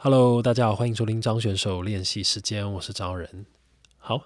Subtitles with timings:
[0.00, 3.44] Hello，大家好，欢迎收听张选手练习时间，我是张仁。
[3.98, 4.22] 好，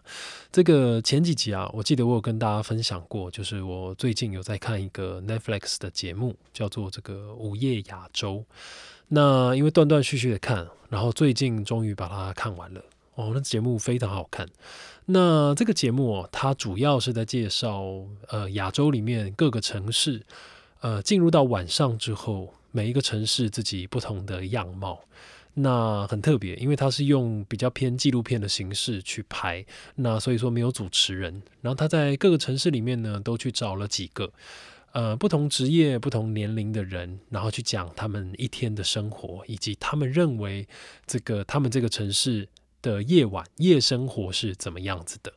[0.52, 8.34] 这个前几集啊，我记得我有跟大家分享过，就是我最近有在看一个 Netflix 的节目，叫做这个《午夜亚洲》。
[9.08, 12.84] 那因为断断续续的看，然后最近终于把它看完了。
[13.14, 14.46] 哦，那节目非常好看。
[15.06, 17.82] 那这个节目哦，它主要是在介绍
[18.28, 20.22] 呃亚洲里面各个城市，
[20.80, 25.00] 呃进入到晚上之后，每一个城市自己不同的样貌。
[25.54, 29.64] 那很特别，因为它是用比较偏纪录片的形式去拍，
[29.96, 31.42] 那所以说没有主持人。
[31.60, 34.32] 然后他在各个城市里面呢，都去找了几个
[34.92, 40.66] 呃不同职业、不同年龄的人，然后去讲他们一天的生活，以及他们认为
[41.06, 42.48] 这个他们这个城市
[42.80, 45.32] 的夜晚夜生活是怎么样子的。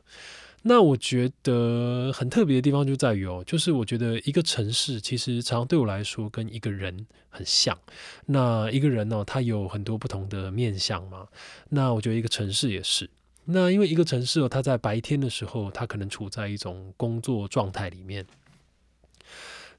[0.68, 7.78] 那我觉得很特别的地方就在于哦，就是我觉得一个城市其实常常对我来说跟一个人很像。
[8.26, 11.28] 那一个人呢，他有很多不同的面相嘛。
[11.68, 13.08] 那我觉得一个城市也是。
[13.44, 18.26] 那因为一个城市哦，它在白天的时候，它可能处在一种工作状态里面。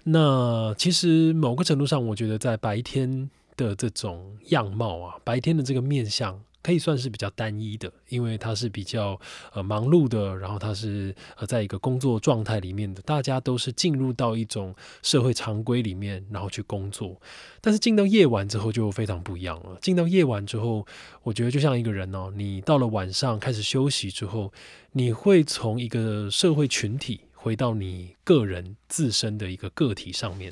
[0.06, 6.42] 那其实某个程度上，我觉得在白天的这种样貌啊，白天的这个面相。
[6.68, 9.18] 可以算是比较单一的，因为他是比较
[9.54, 17.22] 呃忙碌的，然后他是呃在一个工作状态里面的，大家都是进入到一种社会常规里面，然后去工作。
[17.62, 19.78] 但是进到夜晚之后就非常不一样了。
[19.82, 20.86] 进到夜晚之后，
[21.24, 24.52] 我觉得就像一个人哦，你到了晚上开始休息之后，
[24.92, 30.52] 你会从一个社会群体回到你个人自身的一个个体上面。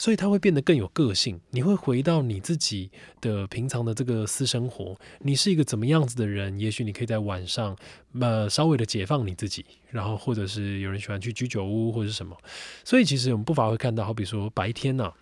[0.00, 6.58] 所以它会变得更有个性，你会回到你自己的平常的这个私生活，你是一个怎么样子的人？
[6.58, 7.76] 也许你可以在晚上，
[8.18, 12.34] 呃，稍微的解放你自己，然后或者是有人喜欢去居酒屋或者是什么。
[12.82, 15.12] 所以其实我们不乏会看到，好比说白天呢，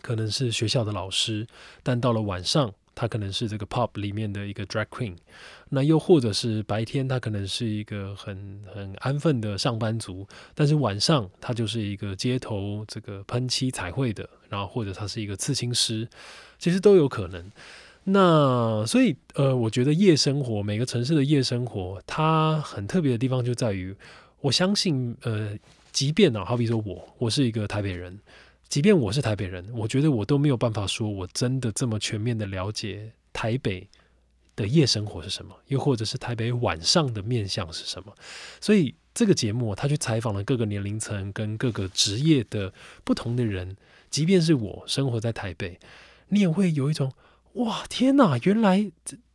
[0.00, 1.48] 可能是学校的老师，
[1.82, 2.72] 但到了晚上。
[3.00, 5.16] 他可能是这个 pop 里面的一个 drag queen，
[5.70, 16.06] 那又或者是白天他可能是一个很很安分的上班族，但是晚上他就是一个街头这个喷漆彩绘的，然后或者他是一个刺青师，
[16.58, 17.50] 其实都有可能。
[18.04, 23.96] 那所以呃，我觉得夜生活每个城市的夜生活，它很特别的地方就在于，
[24.42, 25.56] 我相信呃，
[25.90, 28.18] 即便呢，好比说我我是一个台北人。
[28.70, 33.88] 即便我是台北人，我觉得我都没有办法说我真的这么全面的了解台北
[34.54, 38.14] 的夜生活是什么，又或者是台北晚上的面相是什么。
[38.60, 42.72] 所以这个节目，他去采访了各个年龄层跟各个职业的
[43.02, 43.76] 不同的人。
[44.08, 45.80] 即便是我生活在台北，
[46.28, 47.12] 你也会有一种
[47.54, 48.88] 哇天哪，原来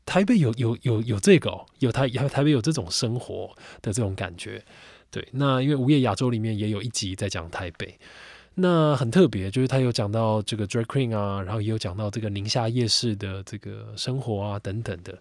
[0.05, 4.63] 台北有有有有这个，有台台北有这种生活的这种感觉。
[5.11, 7.99] 对，那因为午夜亚洲里面也有一集在讲台北。
[8.57, 15.17] 那很特别，就是他有讲到这个 drag queen 啊，然后也有讲到这个宁夏夜市的这个生活啊等等的。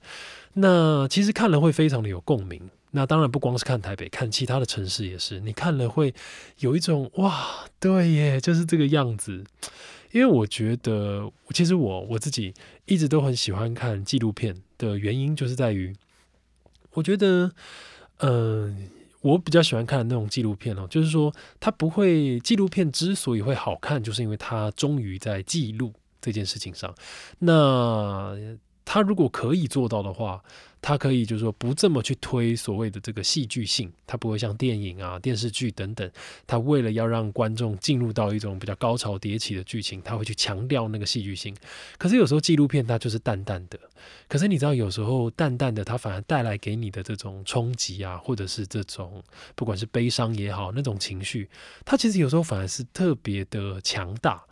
[0.53, 2.71] 那其实看了会非常的有共鸣。
[2.93, 6.15] 那当然不光是看台北，看其他的城市也是，你看了会
[6.61, 9.45] 有一种哇，对耶，就是这个样子。
[10.13, 15.93] 因为我觉得，其实我我自己一直都很喜欢看纪录片的原因，就是在于
[16.93, 17.51] 我觉得，
[18.19, 18.91] 嗯。
[19.25, 26.95] 我比较喜欢看那种纪录片哦，就是说它不会，纪录片之所以会好看，就是因为它终于在记录这件事情上。
[27.39, 28.37] 那
[28.85, 30.43] 他如果可以做到的话。
[30.87, 36.11] 他可以就是说不这么去推所谓的这个戏剧性，他不会像电影啊、电视剧等等，
[36.47, 41.57] 他为了要让观众进入到一种比较高潮迭起的剧情，他会去强调那个戏剧性。
[41.97, 43.81] 可是有时候纪录片它就是淡淡的，
[44.29, 49.25] 可是你知道有时候淡淡的它反而带来给你的这种冲击啊，或者是这种
[49.55, 51.49] 不管是悲伤也好那种情绪，
[51.87, 54.45] 它其实有时候反而是特别的强大。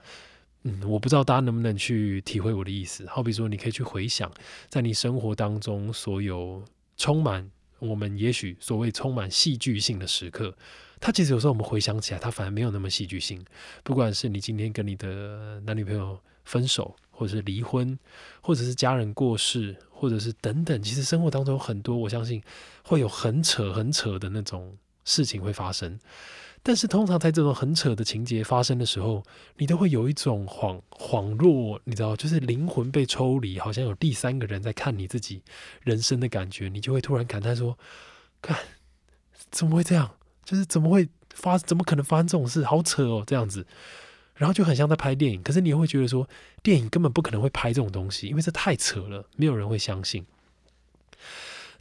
[0.64, 3.04] 嗯，我不知道大家能不能去体会我的意思。
[3.06, 4.30] 好比说，你可以去回想，
[4.68, 6.64] 在你生活当中所有
[6.96, 7.50] 充满
[7.80, 10.56] 我们也许所谓充满戏剧性的时刻，
[11.00, 13.44] 它其实有时候我们回想起来，它反而没有那么戏剧性。
[13.82, 17.98] 不管是你今天跟你的男女朋友分手，或者是离婚，
[18.40, 22.40] 或者是家人过世，或者是等等，其实生活当中有很多，我相信
[22.84, 25.98] 会有很扯很扯的那种事情会发生。
[26.62, 29.22] 但是通常在这种很扯的情节发生的时候，
[29.56, 35.42] 你都会有一种恍恍若，你知道，就是灵魂被抽离，好像有第三个人在看你自己
[35.82, 37.76] 人生的感觉，你就会突然感叹说
[38.40, 38.56] ：“看，
[39.50, 40.14] 怎么会这样？
[40.44, 41.58] 就是怎么会发？
[41.58, 42.64] 怎么可能发生这种事？
[42.64, 43.66] 好扯哦，这样子。”
[44.34, 46.28] 然后就很像在拍电影，可是你又会觉得说，
[46.62, 50.24] 电影根本不可能会拍这种东西，因为这太扯了，没有人会相信。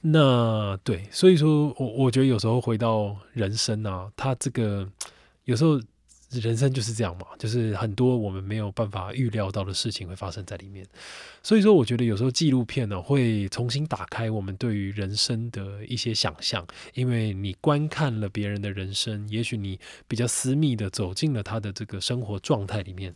[0.02, 4.90] 那对，所以说我我觉得有时候回到人生啊，他这个
[5.46, 5.80] 有时候
[6.32, 10.84] 人生就是这样嘛，就是很多我们没有办法预料到的事情会发生在里面。
[11.44, 23.14] 所以说，我觉得有时候纪录片呢，会重新打开我们对于人生的一些想象，因为你观看了别人的人生，也许你比较私密的走进了他的这个生活状态里面，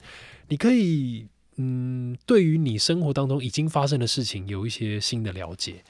[0.49, 5.83] 你可以嗯，对于你生活当中已经发生的事情有一些新的了解。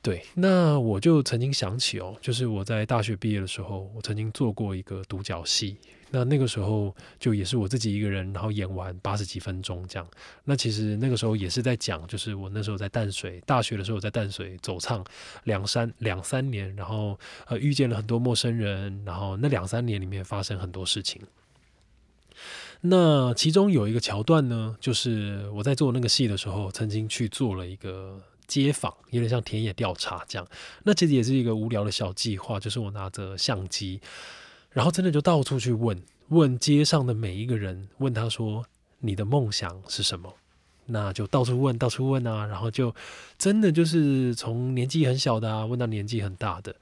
[0.00, 5.76] 对，那我就曾经想起哦，就是我在大学毕业的时候，我曾经做过一个独角戏。
[6.10, 10.08] 那那个时候就也是我自己一个人，然后演完八十几分钟这样。
[10.44, 15.04] 那其实那个时候也是在讲，就是我那时候在淡水大学的时候，在淡水走唱
[15.44, 21.20] 两三两三年，然后呃遇见了很多陌生人，然后那两三年里面发生很多事情。
[22.80, 28.18] 那其中有一个桥段呢，就是我在做那个戏的时候，曾经去做了一个
[28.48, 30.48] 街访，有点像田野调查这样。
[30.82, 34.00] 那其实也是一个无聊的小计划，就是我拿着相机。
[34.70, 38.64] 然后真的就到处去问问街上的每一个人，问他说
[39.00, 40.34] ：“你的梦想是什么？”
[40.90, 42.94] 那就到处问，到处问啊，然后就
[43.36, 46.74] 真的就是从年纪很小的啊，问到年纪很大的。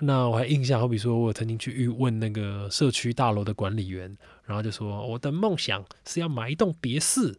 [0.00, 4.16] 那我还印象，好比说我曾经去问那个社区大楼的管理员。
[4.46, 7.32] 然后就说我的梦想是要买一栋别墅，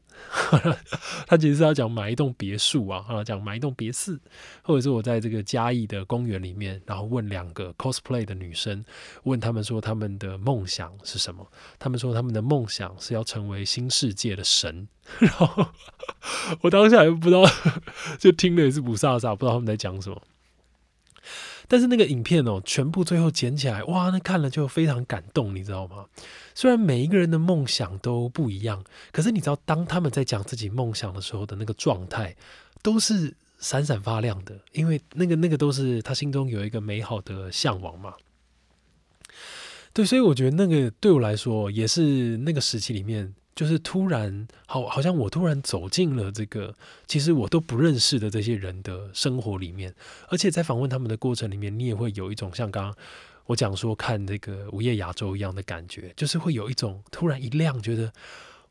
[1.28, 4.18] 他其实是要讲买一栋别墅啊，啊讲买一栋别墅，
[4.62, 8.82] 或者是我在这个嘉义的公园里面，然后问两个 cosplay 的女生，
[9.24, 11.46] 问他们说他们的梦想是什么？
[11.78, 14.88] 他们说他们的梦想是要成为新世界的神。
[15.20, 15.68] 然后
[16.62, 17.44] 我当下也不知道，
[18.18, 20.22] 就听了也是不飒飒，不知道他们在讲什么。
[21.72, 26.06] 但是那个影片哦，全部最后剪起来，哇，那看了就非常感动，你知道吗？
[26.54, 28.84] 虽然每一个人的梦想都不一样，
[29.14, 32.36] 可是你知道，当他们在讲自己梦想的时候的那个状态，
[32.84, 38.16] 都是闪闪发亮的，因为那个那个都是他心中有一个美好的向往嘛。
[39.94, 43.34] 对，所以我觉得那个对我来说，也是那个时期里面。
[43.54, 46.74] 就是突然，好，好像我突然走进了这个
[47.06, 49.94] 其实我都不认识的这些人的生活里面，
[50.30, 52.96] 而且在访问他们的过程里面，你也会有一种像刚刚
[53.48, 58.14] 我讲说看这个午夜亚洲一样的感觉，就是会有一种突然一亮，觉得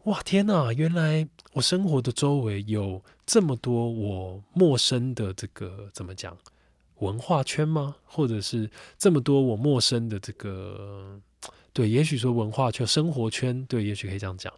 [0.05, 6.37] 哇天哪，原来我生活的周围有这么多我陌生的这个怎么讲
[7.01, 7.97] 文化圈吗？
[8.07, 11.21] 或者是这么多我陌生的这个。
[11.73, 14.53] 对，也许说文化圈、生活圈，对，也许可以这样讲。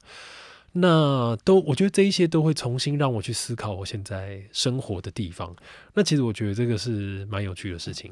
[0.74, 5.54] 那都，我觉得这一些都会重新让我去思考我现在生活的地方。
[5.92, 8.10] 那其实我觉得这个是蛮有趣的事情。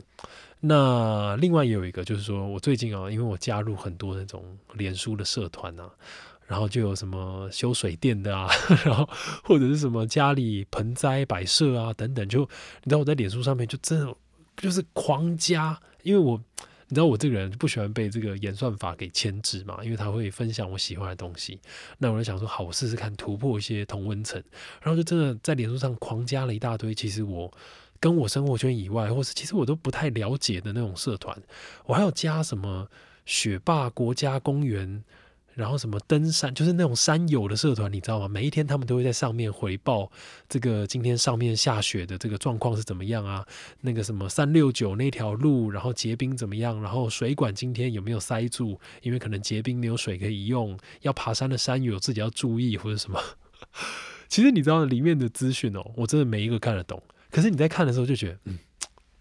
[0.61, 4.45] 那另外也有一个，就是说我最近啊，因为我加入很多那种
[4.75, 5.89] 脸书的社团啊，
[6.47, 8.51] 然后就有什么修水电的啊，
[8.85, 9.09] 然后
[9.43, 12.41] 或者是什么家里盆栽摆设啊等等，就
[12.85, 14.15] 你知道我在脸书上面就真的
[14.59, 16.39] 就是狂加，因为我。
[16.91, 19.79] 你知道我这个人不喜欢被这个演算法给牵制嘛？
[19.85, 21.61] 因为他会分享我喜欢的东西。
[21.99, 24.43] 那我就想说，好，我试试看突破一些同温层，
[24.83, 26.93] 然后就真的在脸书上狂加了一大堆。
[26.93, 27.51] 其实我
[28.01, 31.41] 跟我生活圈以外，或是其实我都不太了解的那种社团，
[31.87, 32.89] 我还要加什么
[33.25, 35.05] 雪霸国家公园。
[35.55, 38.29] 然后什么登山，就是那种山友的社团，你知道吗？
[38.29, 40.11] 每一天他们都会在上面回报
[40.49, 43.47] 这个今天上面下雪的这个状况是怎么样啊？
[43.81, 46.81] 那个什么三六九那条路，然后结冰怎么样？
[46.81, 48.79] 然后水管今天有没有塞住？
[49.03, 53.21] 因为可能结冰没有水可以用，要爬山的山友自己要注意或者什么。
[54.29, 57.03] 其实你知道里面的资讯哦，我真的每一个看得懂。
[57.31, 58.59] 可是你在看的时候就觉得，嗯。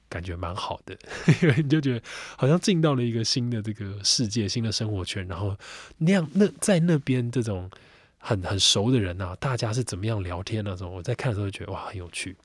[0.09, 0.97] 感觉蛮好的，
[1.41, 2.01] 因为你就觉得
[2.35, 5.55] 好像进到了一个新的这个世界、新的生活圈，然后
[5.99, 7.69] 那样那在那边这种
[8.17, 10.91] 很很熟的人啊，大家是怎么样聊天那种？
[10.91, 12.35] 我在看的时候就觉得哇很有趣。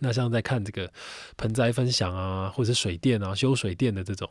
[0.00, 0.92] 那像在看这个
[1.36, 4.28] 盆栽分享啊，或者水电啊、修水电的这种，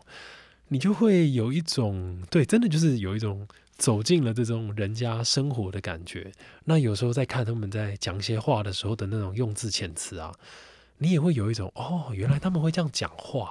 [0.67, 6.29] 你就会有一种对，真的就是有一种走进了这种人家生活的感觉。
[6.65, 10.33] 那有时候在看他们在讲一些话的时候的那种用字遣词啊。
[11.01, 13.45] 你也会有一种哦，原来他们会这样讲话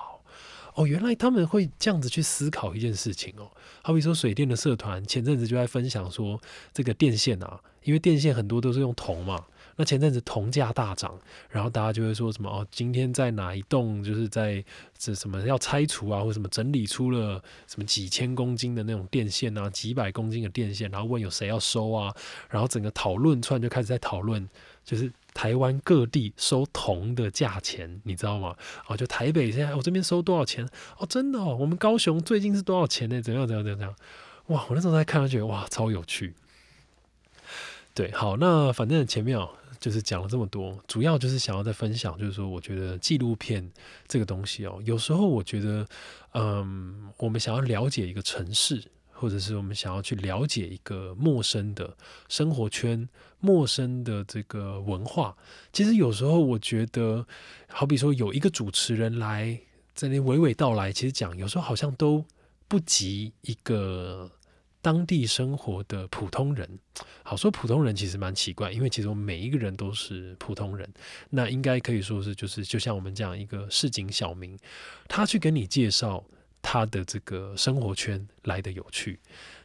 [0.74, 3.50] 哦，哦，原来他们会这样子去思考一件事情哦。
[3.82, 6.40] 好比说水电的社团前阵子就在分享说，
[6.72, 14.64] 这个电线啊，因为电线很多都是用铜嘛，那前阵子铜价大涨，然后大家就会说什么哦，今天在哪一栋就是在
[14.96, 22.14] 这什么要拆除啊，或者什么整理出了什么几千公斤的那种电线啊，几百公斤的电线，然后问有谁要收啊，
[22.48, 24.48] 然后整个讨论串就开始在讨论，
[24.84, 25.10] 就是。
[25.32, 28.56] 台湾各地收铜的价钱，你知道吗？
[28.86, 30.68] 哦，就台北现在我这边收多少钱？
[30.98, 33.20] 哦，真的哦，我们高雄最近是多少钱呢？
[33.22, 33.94] 怎样怎样怎样？
[34.46, 36.34] 哇，我那时候在看，觉得哇，超有趣。
[37.94, 43.70] 对，好，那反正前面哦，就是讲了这么多，主要就是想要再分享，就是说，我觉得纪录片
[44.08, 45.86] 这个东西哦，有时候我觉得，
[46.34, 48.82] 嗯，我们想要了解一个城市。
[49.20, 51.94] 或者是我们想要去了解一个陌生的
[52.28, 53.06] 生活圈、
[53.38, 55.36] 陌生的这个文化，
[55.72, 57.26] 其实有时候我觉得，
[57.68, 59.60] 好比说有一个主持人来
[59.94, 62.24] 在那娓娓道来，其实讲有时候好像都
[62.66, 64.30] 不及一个。
[64.82, 66.66] 当地生活的普通人，
[67.22, 70.90] 好说普通人其实蛮奇怪，因为其实我们每一个人都是普通人，
[71.28, 74.58] 那应该可以说是就是就像我们这样一个市井小民，
[75.06, 76.24] 他去跟你介绍
[76.62, 79.18] 他的这个生活圈来的有趣。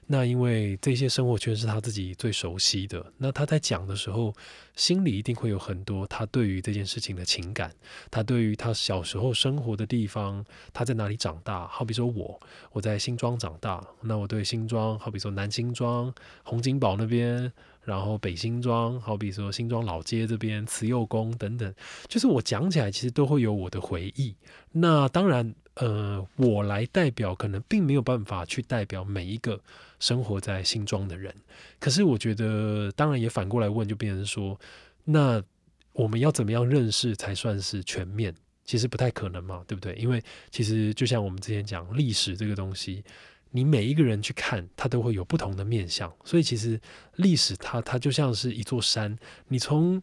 [0.08, 4.32] 那因为这些生活圈是他自己最熟悉的，那他在讲的时候，
[4.76, 7.74] 心里一定会有很多他对于这件事情的情感，
[8.12, 11.68] 他对于他小时候生活的地方，他在哪里长大。
[11.68, 12.40] 好比说我，
[12.72, 21.74] 我在新庄长大，那我对新庄，好比说南新庄、洪金宝那边，然后北新庄，好比说新庄老街这边、慈幼宫等等，
[22.08, 24.36] 就是我讲起来其实都会有我的回忆。
[24.72, 25.56] 那当然。
[25.76, 29.60] 呃，我来代表，可能并没有办法去代表每一个
[30.00, 31.34] 生活在新庄的人。
[31.80, 34.58] 可是，我觉得，当然也反过来问，就变成说，
[35.04, 35.44] 那
[35.92, 38.34] 我们要怎么样认识才算是全面？
[38.64, 39.94] 其实不太可能嘛，对不对？
[39.96, 43.04] 因为其实就像我们之前讲历史这个东西，
[43.52, 46.10] 你每一个人去看，它都会有不同的面相。
[46.24, 46.80] 所以，其实
[47.18, 49.14] 历史它它就像是一座山，
[49.50, 50.02] 你从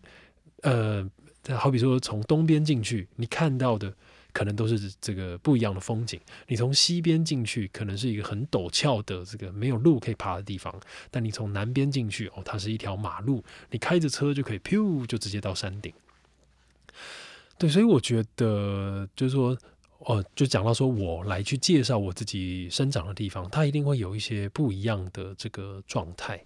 [0.60, 1.10] 呃，
[1.56, 3.96] 好比说从东边进去，你看到的。
[4.32, 6.18] 可能都是这个不一样的风景。
[6.48, 10.72] 你从西边进去，可能是一个很陡峭的这个没有路可以爬的地方；
[11.10, 15.92] 但你从南边进去，哦，它是一条马路，你开着车就可以，噗，就直接到山顶。
[17.58, 19.56] 对，所以我觉得就是说，
[19.98, 26.42] 哦，就讲到说我来去介绍我自己生长的地方，它一定会有一些不一样的这个状态。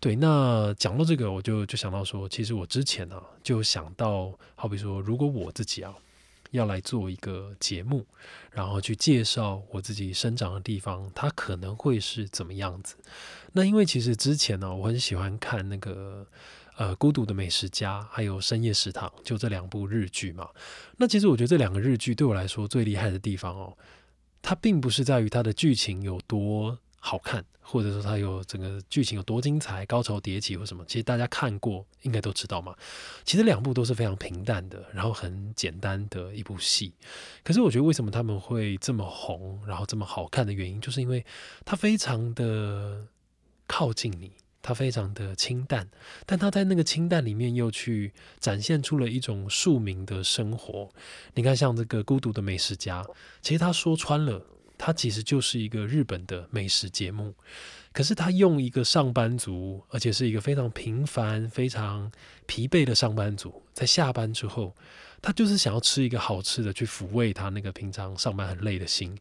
[0.00, 5.94] 对，那讲到这个，我就就想到说，其实我之前呢，就想到，好比说，如果我自己啊。
[6.56, 8.04] 要来做一个节目，
[8.50, 12.96] 然后去介绍我自己生长的地方，它可能会是怎么样子？
[13.52, 16.26] 那因为其实之前呢，我很喜欢看那个
[16.76, 20.48] 呃《孤独的美食家》还有《深夜食堂》，就这两部日剧嘛。
[20.96, 23.76] 那其实我觉得这两个日剧对我来说最厉害的地方哦，
[24.42, 26.78] 它并不是在于它的剧情有多。
[26.98, 32.72] 好看，或者说它有整个剧情有多精彩，高潮迭起或什么，其实大家看过应该都知道嘛。
[33.24, 36.94] 其实两部都是非常平淡的，然后很简单的一部戏。
[37.42, 41.26] 可是我觉得为什么他们会这么红，然后这么好看的原因，就是因为
[41.64, 43.04] 它非常的
[43.66, 44.30] 靠近你，
[44.62, 45.88] 它非常的清淡，
[46.24, 50.88] 但它在那个清淡里面又去展现出了一种庶民的生活。
[51.34, 53.04] 你看，像这个孤独的美食家，
[53.42, 54.46] 其实他说穿了。
[54.78, 57.34] 它其实就是一个日本的美食节目，
[57.92, 62.10] 可是他用一个上班族，而且是一个非常平凡、非常
[62.46, 64.74] 疲惫的上班族，在下班之后，
[65.22, 69.16] 他就是想要吃一个好吃的，去抚慰他那个平常上班很累的心。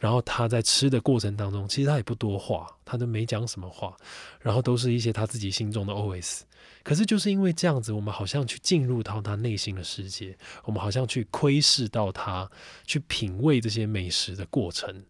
[0.00, 3.96] 然后他在吃的过程当中，其实他也不多话，他都没讲什么话，
[4.40, 6.40] 然后都是一些他自己心中的 OS。
[6.82, 12.50] 可是就是因为这样子，我们好像去进入到他内心的世界，我们好像去窥视到他
[12.86, 15.04] 去品味这些美食的过程。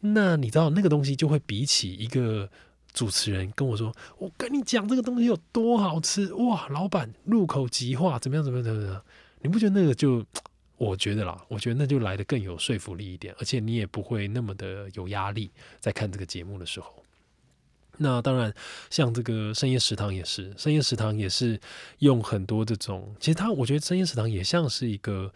[0.00, 2.48] 那你知道那个东西就会比起一个
[2.92, 9.02] 主持人跟我说：“我跟你讲这个东西有多好吃哇，老板入口即化，怎么样怎么样怎么样？”
[9.42, 10.24] 你不觉得那个就？
[10.76, 17.04] 我觉得啦，我觉得那就来的更有说服力一点，而且你也不会那么的有压力，在看这个节目的时候。
[18.02, 18.52] 那当然，
[18.88, 21.60] 像这个深夜食堂也是，深夜食堂也是
[21.98, 25.30] 用很多这种，其实它我觉得深夜食堂也像是一个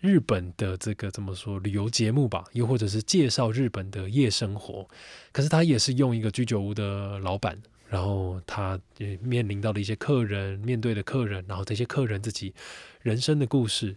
[0.00, 4.88] 日本的这个怎么说旅游节目吧，又或者是介绍日本的夜生活。
[5.30, 8.80] 可是他也是用一个居酒屋的老板，然后他
[9.20, 12.54] 面临到的一些客人，面对的客人，然后这些客人自己
[13.02, 13.96] 人生的故事。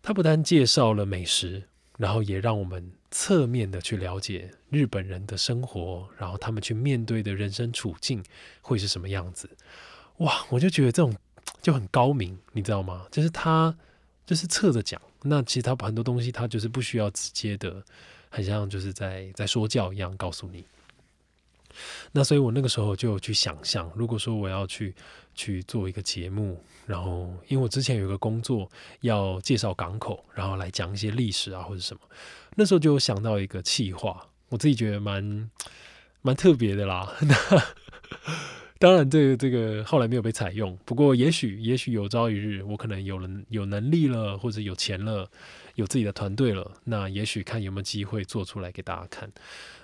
[0.00, 1.64] 他不但介绍了美食，
[1.98, 8.24] 然后也让我们侧面的去了解日本人的生活，然后他们去面对的人生处境
[8.62, 9.50] 会是什么样子。
[10.18, 11.14] 哇，我就觉得这种
[11.60, 13.06] 就很高明，你知道吗？
[13.10, 13.76] 就是他
[14.24, 17.82] 就是侧着讲，那其实他很多东西他就是不需要直接的，
[18.30, 20.64] 很像就是在在说教一样告诉你。
[22.12, 24.94] 那所以我那个时候就去想象，如果说我要去
[25.34, 28.66] 去做一个节目，然后因为我之前有个工作
[29.02, 32.00] 要介绍港口，然后来讲一些历史啊或者什么，
[32.56, 35.50] 那时候就想到一个企划，我自己觉得蛮
[36.22, 37.14] 蛮特别的啦。
[37.20, 37.34] 那
[38.80, 45.28] 当然，这个这个后来没有被采用，不过也许也许有朝一日我可能有了有能力了，或者有钱了，
[45.74, 49.30] 有自己的团队了，那也许看有没有机会做出来给大家看。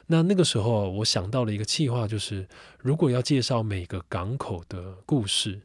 [0.06, 2.46] 那那个时候，我想到了一个计划，就是
[2.78, 5.60] 如果要介绍每个港口的故事，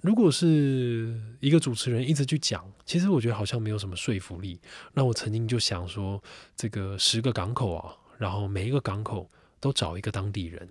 [0.00, 4.58] 如果是一个主持人一直去讲，其实我觉得好像没有什么说服力。
[4.94, 6.22] 那我曾经就想说，
[6.56, 9.28] 这个十个港口啊，然后每一个港口
[9.60, 10.68] 都找一个当地人。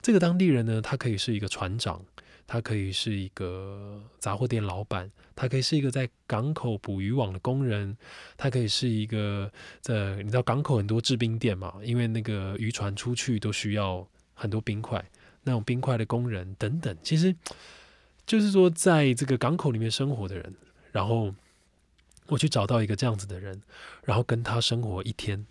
[0.00, 2.00] 这个当地人呢，他可以是一个船长，
[2.46, 7.96] 他可以是一个杂货店老板，他可以是一个在港口捕鱼网的工人，
[8.36, 15.04] 他可以是一个在你知道港口很多制冰店嘛，因为那个渔船出去都需要很多冰块，
[15.42, 17.34] 那种冰块的工人等等，其实
[18.28, 20.54] 就是说在这个港口里面生活的人，
[20.92, 21.34] 然后
[22.26, 23.62] 我去找到一个这样子的人，
[24.04, 25.46] 然后跟他生活一天。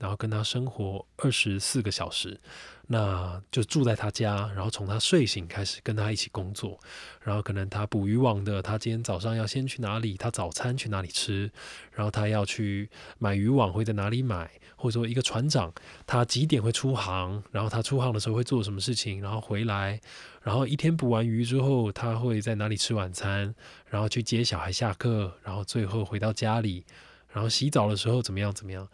[0.00, 2.40] 然后跟他生活二十四个小时，
[2.86, 6.80] 那就住在他家，然后从他睡醒开始跟他一起工作，
[7.22, 11.52] 然后可能他捕渔网的，他今天早上要先去哪里，他早餐去哪里吃，
[11.92, 12.88] 然后他要去
[13.18, 15.70] 买渔网会在哪里买，或者说一个船长
[16.06, 20.00] 他几点会出航，然后他出航的时候会做什么事情，然后回来，
[20.42, 23.54] 然后一天捕完鱼之后他会在哪里吃晚餐，
[23.90, 26.86] 然后去接小孩下课，然后最后回到家里，
[27.28, 28.88] 然后洗澡的时候怎么样怎么样。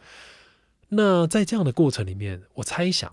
[0.89, 3.13] 那在这样的过程里面，我猜想，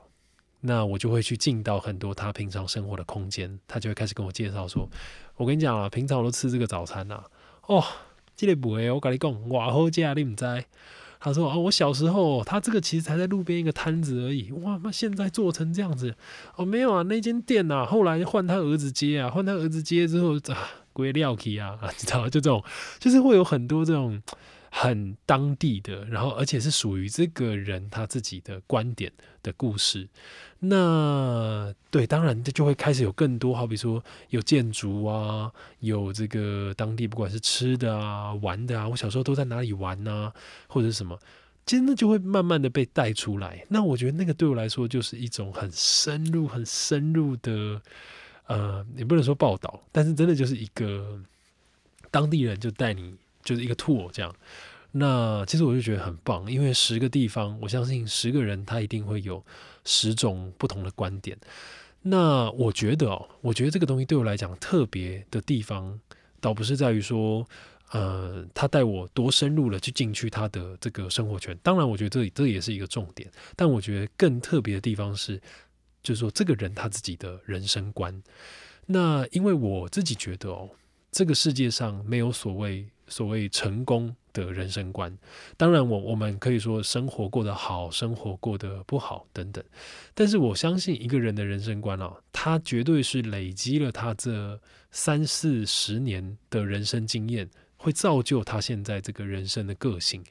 [0.62, 4.88] 那我就会去进到很多他平常生活的空间，他就会开始跟我介绍说
[5.36, 7.24] ：“我跟你讲啊，平常我都吃这个早餐呐，
[7.66, 7.84] 哦，
[8.36, 10.46] 这个不会，我跟你讲，哇好价你唔知？”
[11.20, 16.16] 他说：“哦，我小时候，他这个其实才在路边一个摊子而已，哇，那现在做成这样子，
[16.58, 22.64] 哦，没有啊，那间店呐，后来换他儿子接啊，换他儿子接之后啊，归料起啊， 你知道就这种，
[23.00, 24.22] 就是会有很多这种。”
[24.76, 29.12] 很当地的，然后而且是属于这个人他自己的观点
[29.44, 30.10] 的故事。
[30.58, 35.52] 那对，当然这就会开始有更多，好比说有建筑啊，
[35.82, 40.34] 有这个当地不管是吃的啊、玩的啊，我小时候都在哪里玩啊，
[40.66, 41.20] 或者什么，
[41.68, 43.64] 真的就会慢慢的被带出来。
[43.70, 47.80] 那我觉得那个对我来说就是一种很深入、很深入的，
[48.48, 51.22] 呃，也不能说报道，但是真的就是一个
[52.10, 53.14] 当地人就带你。
[53.44, 54.34] 就是一个 tour 这样，
[54.92, 59.44] 那其实我就觉得很棒，因为十个地方，我相信十个人他一定会有
[59.84, 61.38] 十种不同的观点。
[62.04, 66.00] 那我觉得哦，我觉得这个东西对我来讲特别的地方，
[66.40, 67.48] 倒不是在于说，
[67.92, 71.58] 呃，他带我多深入了去进去他的这个生活圈。
[71.64, 75.42] 当然，我觉得这这也是一个重点，但我觉得更特别的地方是，
[76.04, 78.22] 就是说这个人他自己的人生观。
[78.86, 80.70] 那因为我自己觉得哦，
[81.10, 82.86] 这个世界上没有所谓。
[83.08, 85.16] 所谓成功的人生观，
[85.58, 89.64] 当然我我们可以说生活过得好，生活过得不好等等。
[90.14, 94.60] 但是我相信一个人的人生观啊，他绝对是累积了他这
[94.92, 100.24] 三四十年的人生经验，会造就他现在这个人生的个性。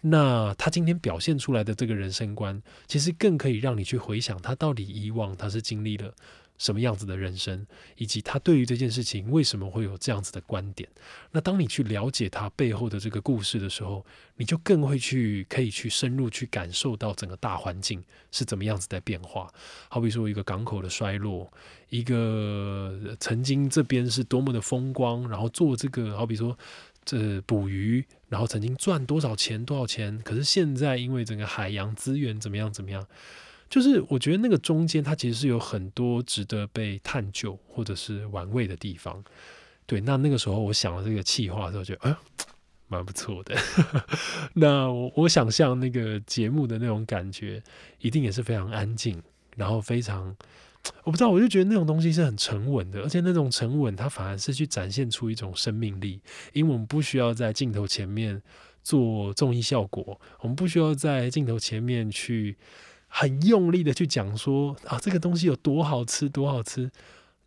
[0.00, 6.14] 那他今天表现出来的这个人生观，其实更可以让你去回想他到底以往他是经历了。
[6.58, 7.66] 什么样子的人生，
[7.96, 10.88] 以及他对于这件事情为什么会有这样子的观点？
[11.30, 14.04] 那当你去了解他背后的这个故事的时候，
[14.36, 19.48] 你就更会去可以去深入去感受到整个大环境是怎么样子在变化。
[19.88, 21.50] 好比说一个港口的衰落，
[21.88, 26.58] 一个曾经这边是多么的风光，然后做这个好比说
[27.04, 33.06] 这捕鱼，然后曾经赚多少钱多少钱，可是现在因为整个海洋资源怎么样怎么样。
[33.68, 39.22] 就是我觉得那个中间，它其实是有很多值得被探究或者是玩味的地方。
[39.84, 42.16] 对，那那个时候我想了这个气话的时候，觉得哎，
[42.88, 43.54] 蛮不错的。
[44.54, 47.62] 那我我想象那个节目的那种感觉，
[48.00, 49.22] 一定也是非常安静，
[49.56, 50.34] 然后非常
[51.04, 56.20] 我不知道，我就觉得那种东西是很沉稳的，而且那种沉稳，它反而是去展现出一种生命力，
[56.52, 58.42] 因为我们不需要在镜头前面
[58.82, 62.56] 做综艺效果，我们不需要在镜头前面去。
[63.08, 66.90] 很用力的去讲说啊，这个东西有多好吃，多好吃。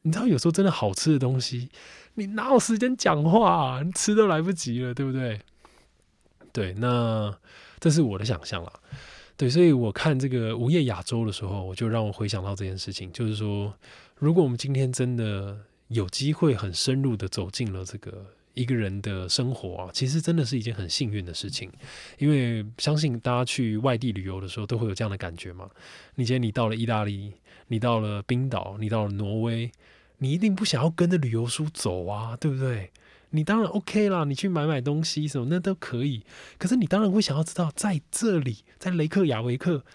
[0.01, 1.69] 你知道，有时候真的好吃的东西，
[2.15, 3.81] 你哪有时间讲话？
[3.83, 5.39] 你吃都来不及了，对不对？
[6.51, 7.33] 对，那
[7.79, 8.73] 这是我的想象啦。
[9.37, 13.73] 对，所以我看这个《午夜亚洲》的时候，我就让我回想到这件事情，就是说，
[14.17, 18.25] 如果我们今天真的有机会很深入的走进了这个。
[18.53, 21.71] 一个人的生活啊，其实真的是一件很幸运的事情，
[22.17, 25.69] 因为相信大家去外地旅游的时候都会有这样的感觉嘛。
[26.15, 27.33] 你今天你到了意大利，
[27.67, 29.71] 你到了冰岛，你到了挪威，
[30.17, 32.91] 你一定不想要跟着旅游书走啊，对不对？
[33.29, 36.23] 你当然 OK 啦，你去买买东西什么那都可以。
[36.57, 39.85] 可是你当然会想要知道，在这里，在雷克雅维克，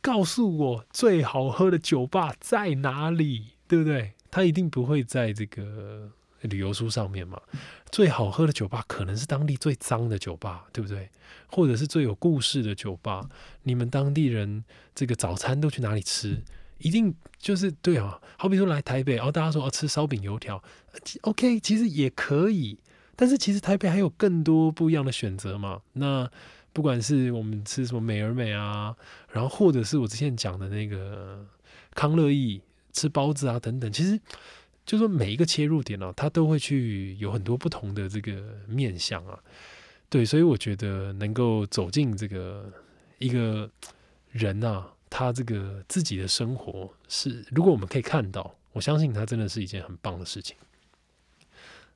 [0.00, 4.12] 告诉我最好喝的酒吧在哪里，对不对？
[4.30, 6.12] 他一定不会在这个。
[6.42, 7.40] 旅游书上面嘛，
[7.90, 11.08] 最好喝的酒吧可能是当地最脏的酒吧，对不对？
[11.48, 13.28] 或者是最有故事的酒吧，
[13.62, 16.42] 你们当地人这个早餐都去哪里吃？
[16.78, 18.20] 一定就是对啊。
[18.36, 20.62] 好比说来台北，然后大家说要吃烧饼油条
[21.20, 22.78] ，OK，其实也可以。
[23.14, 25.80] 但是其实台北还有更多不一样的选择嘛。
[25.92, 26.28] 那
[26.72, 28.96] 不管是我们吃什么美而美啊，
[29.30, 31.46] 然后或者是我之前讲的那个
[31.94, 34.18] 康乐意吃包子啊等等，其实
[34.84, 39.38] 就说每一个切入点呢，它都会去有很多不同的这个面向啊。
[40.08, 42.70] 对，所以我觉得能够走进这个
[43.18, 43.70] 一个
[44.30, 50.56] 人啊，他这个自己的生活是，如果我们可以看到，我相信他真的是一件很棒的事情。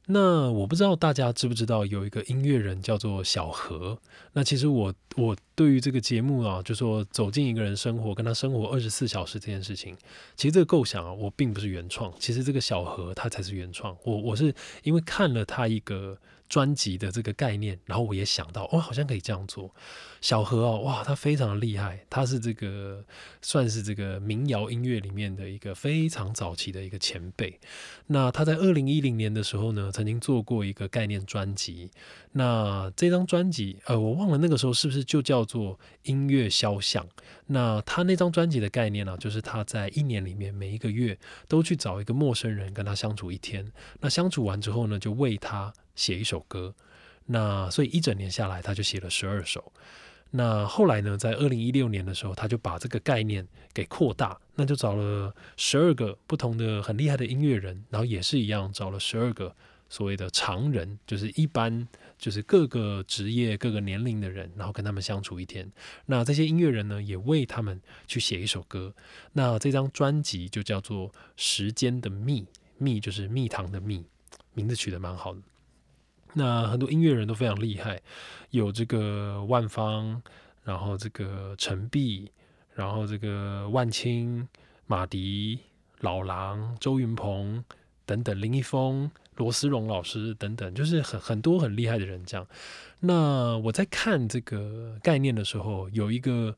[0.06, 3.98] 那我不知道大家知不知道有一个音乐人叫做小何。
[4.32, 9.96] 那其实我我对于这个节目啊，就说走进一个人生活，跟他生活二十四小时这件事情，
[10.36, 13.96] 其实这个构想啊，我并不是原创，其实这个小何他才是原创。
[14.04, 16.16] 我我是因为看了他一个。
[16.48, 19.74] 专辑的这个概念，然后我也想到，哦，好像可以这样做。
[20.20, 23.04] 小何哦，哇，他非常的厉害，他是这个
[23.42, 27.58] 算是这个民谣音乐里面的一个非常早期的一个前辈。
[28.06, 31.90] 那他在二零一零年的时候呢，曾经做过一个概念专辑。
[32.32, 37.06] 那这张专辑，呃，我忘了那个时候是不是就叫做音乐肖像。
[37.46, 43.72] 那他那张专辑的概念呢，就是他在一年里面每一个月都去找一个陌生人跟他相处一天。
[44.00, 45.72] 那相处完之后呢，就为他。
[45.96, 46.72] 写一首歌，
[47.24, 49.72] 那所以一整年下来，他就写了十二首。
[50.30, 59.54] 那后来呢，在二零一六年的时候，他就把这个概念给扩大，那就找了十二个不同的很厉害的音乐人，然后也是一样找了十二个
[59.88, 61.86] 所谓的常人，就是一般
[62.18, 65.70] 就是各个职业、各个年龄的人，然后跟他们相处一天。
[66.06, 68.92] 那这些音乐人呢，也为他们去写一首歌。
[69.32, 72.42] 那这张专辑就叫做《时间的蜜》，
[72.78, 74.04] 蜜就是蜜糖的蜜，
[74.54, 75.40] 名字取得蛮好的。
[76.38, 77.98] 那很多音乐人都非常厉害，
[78.50, 80.20] 有这个万芳，
[80.64, 82.30] 然后这个陈碧，
[82.74, 84.46] 然后这个万青、
[84.86, 85.58] 马迪、
[86.00, 87.64] 老狼、周云鹏
[88.04, 92.22] 等等，林一峰、罗思荣老师等等，就是很很多很厉害的人。
[92.26, 92.46] 这样，
[93.00, 96.54] 那我在看这个概念的时候，有一个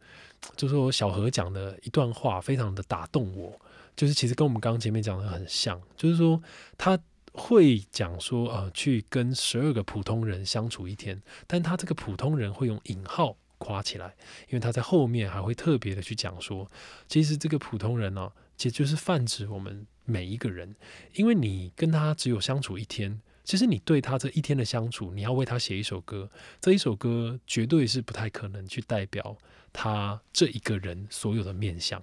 [0.56, 3.56] 就是我小何讲的一段话，非常的打动我，
[3.94, 6.42] 就是其实跟我们刚刚前面讲的很像，就是说
[6.76, 6.98] 他。
[7.32, 14.14] 会讲说，呃，去跟十二个普通人相处一天，但他这个普通人会用引号夸起来，
[14.48, 16.70] 因为他在后面还会特别的去讲说，
[17.06, 20.74] 其实这个普通人呢，其实就是泛指我们每一个人，
[21.14, 29.36] 因为你跟他只有相处一天，其实你对他这一天的相处，你要为他写一首歌，这一首歌绝对是不太可能去代表
[29.72, 32.02] 他这一个人所有的面相。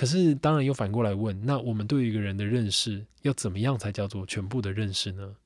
[0.00, 5.36] 可是，当然又反过来问，那我们对一个人的认识，要怎么样才叫做全部的认识呢？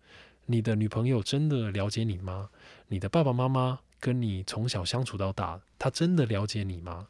[0.47, 2.51] 你的女朋友真的了解你吗？
[2.87, 7.09] 你的爸爸妈妈跟你从小相处到大，他真的了解你吗？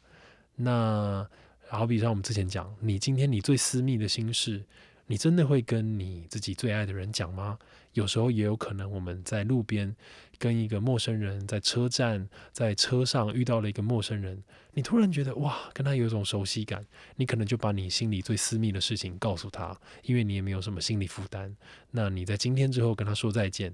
[0.55, 1.29] 那
[1.67, 4.63] 好比像我们之前讲，你今天你最私密的心事。
[5.07, 7.59] 你真的会跟你自己最爱的人讲吗？
[7.93, 9.95] 有时候也有可能，我们在路边
[10.37, 14.43] 跟一个陌生人，在车站、在车上遇到了一个陌生人，
[14.73, 21.55] 你突然觉得哇，跟他有一种熟悉感，你可能就把你心里最私密的事情告诉他，因为你也没有什么心理负担。
[21.91, 23.73] 那你在今天之后跟他说再见，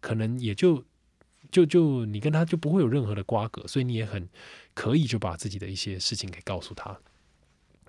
[0.00, 0.84] 可能也就
[1.50, 4.28] 就就你跟他就不会有任何的瓜葛，所以你也很
[4.74, 6.98] 可以就把自己的一些事情给告诉他。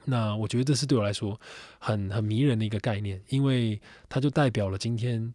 [0.05, 1.39] 那我觉得这是对我来说
[1.79, 5.33] 很很迷人的一个概念，因为它就代表了今天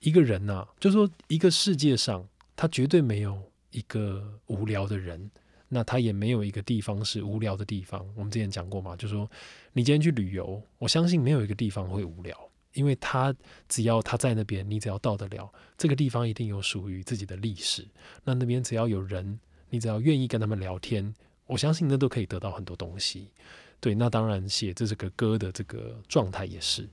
[0.00, 5.30] 一个人呐，就说一个世界上，他绝对没有一个无聊的人，
[5.68, 8.06] 那他也没有一个地方是无聊的地方。
[8.14, 9.28] 我们之前讲过嘛，就说
[9.72, 12.36] 你今天去旅游，我相信没有一个地方会无聊，
[12.74, 13.34] 因为他
[13.68, 17.86] 只要他在那边，你只要到得了，这个地方一定有属于自己的历史。
[18.24, 21.12] 那那边只要有人，你只要愿意跟他们聊天，
[21.46, 23.32] 我相信那都可以得到很多东西。
[23.80, 26.88] 对，那当然写这是个歌的这个状态也是，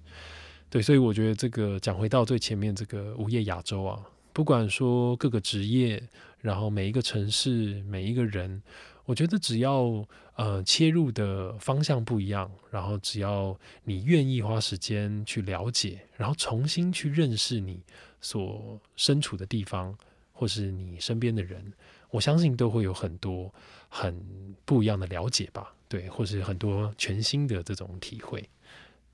[0.70, 6.04] 对，所以我觉得这个讲回到最前面这个午夜亚洲啊，不管说各个职业，
[6.40, 8.62] 然后每一个城市每一个人，
[9.06, 17.80] 我觉得只要呃切入的方向不一样，然后只要你愿意花时间去了解，然后重新去认识你
[18.20, 19.98] 所身处的地方，
[20.34, 21.72] 或是你身边的人，
[22.10, 23.54] 我相信都会有很多
[23.88, 24.22] 很
[24.66, 25.74] 不一样的了解吧。
[25.88, 28.44] 对，或是很多全新的这种体会。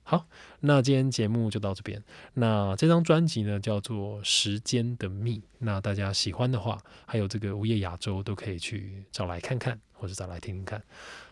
[0.04, 0.26] 好，
[0.60, 2.02] 那今天节目就到这边。
[2.34, 5.38] 那这张专辑呢，叫做《时间的蜜》。
[5.58, 10.82] 那大家喜欢的话，还有这个午夜亚洲都可以去找来看看，或者找来听听看。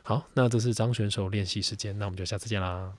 [0.03, 2.93] 好，那这是张选手练习时间，那我们就下次见啦。